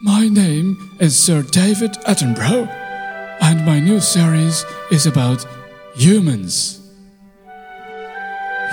[0.00, 2.68] My name is Sir David Attenborough,
[3.40, 5.44] and my new series is about
[5.96, 6.80] humans.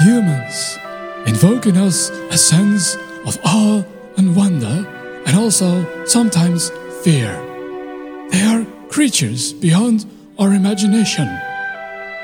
[0.01, 0.77] Humans
[1.25, 3.83] invoke in us a sense of awe
[4.17, 4.85] and wonder,
[5.25, 6.69] and also sometimes
[7.01, 7.33] fear.
[8.29, 10.05] They are creatures beyond
[10.37, 11.27] our imagination.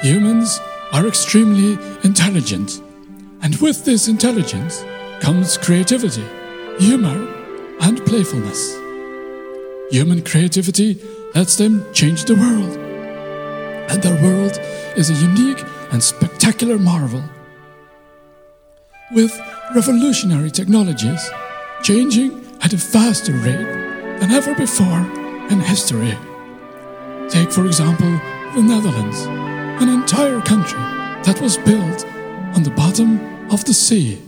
[0.03, 0.59] Humans
[0.93, 1.73] are extremely
[2.03, 2.79] intelligent,
[3.41, 4.85] and with this intelligence
[5.21, 6.23] comes creativity,
[6.77, 7.27] humor,
[7.81, 8.80] and playfulness.
[9.91, 11.01] Human creativity
[11.35, 12.77] lets them change the world,
[13.91, 14.57] and their world
[14.95, 17.21] is a unique and spectacular marvel.
[19.11, 19.37] With
[19.75, 21.29] revolutionary technologies
[21.83, 22.31] changing
[22.61, 25.01] at a faster rate than ever before
[25.49, 26.17] in history.
[27.29, 28.11] Take, for example,
[28.55, 29.19] the Netherlands,
[29.83, 30.79] an entire country
[31.25, 32.05] that was built
[32.55, 33.19] on the bottom
[33.51, 34.21] of the sea.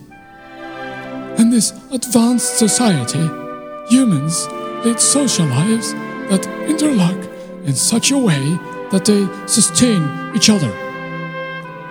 [1.38, 3.26] In this advanced society,
[3.88, 4.46] humans
[4.84, 5.94] lead social lives
[6.30, 7.18] that interlock
[7.66, 8.44] in such a way
[8.92, 10.02] that they sustain
[10.36, 10.72] each other.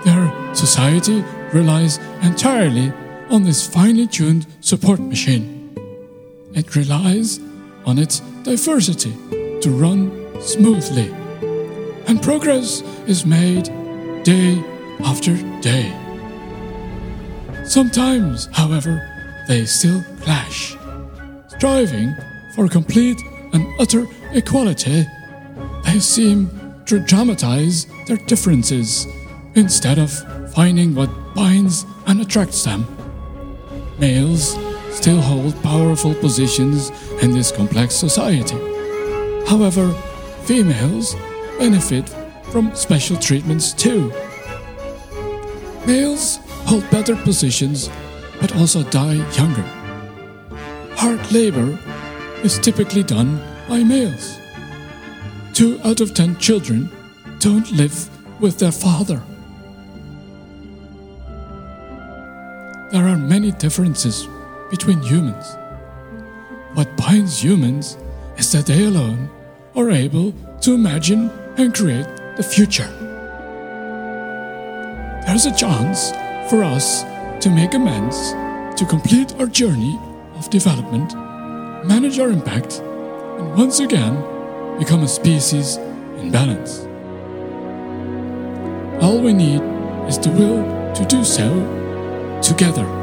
[0.05, 2.93] Their society relies entirely
[3.31, 5.75] on this finely tuned support machine.
[6.55, 7.41] It relies
[7.87, 9.13] on its diversity
[9.61, 11.11] to run smoothly.
[12.07, 13.65] And progress is made
[14.25, 14.63] day
[15.05, 15.91] after day.
[17.65, 19.09] Sometimes, however,
[19.49, 20.77] they still clash.
[21.49, 22.15] Striving
[22.55, 23.21] for complete
[23.53, 25.07] and utter equality,
[25.85, 26.51] they seem
[26.87, 29.07] to dramatize their differences
[29.55, 30.11] instead of
[30.53, 32.87] finding what binds and attracts them.
[33.99, 34.57] Males
[34.91, 36.91] still hold powerful positions
[37.23, 38.57] in this complex society.
[39.47, 39.93] However,
[40.45, 41.15] females
[41.59, 42.09] benefit
[42.51, 44.13] from special treatments too.
[45.87, 47.89] Males hold better positions
[48.41, 49.65] but also die younger.
[50.97, 51.79] Hard labor
[52.43, 54.39] is typically done by males.
[55.53, 56.91] Two out of ten children
[57.39, 58.09] don't live
[58.41, 59.23] with their father.
[62.91, 64.29] There are many differences
[64.71, 65.57] between humans.
[66.75, 67.97] What binds humans
[68.37, 69.31] is that they alone
[69.75, 72.07] are able to imagine and create
[72.37, 72.91] the future.
[75.27, 76.11] There's a chance
[76.51, 77.03] for us
[77.43, 78.33] to make amends,
[78.79, 79.99] to complete our journey
[80.35, 81.15] of development,
[81.85, 82.81] manage our impact,
[83.39, 84.15] and once again
[84.79, 85.77] become a species
[86.19, 86.81] in balance.
[89.03, 89.61] All we need
[90.09, 91.49] is the will to do so
[92.41, 93.02] together.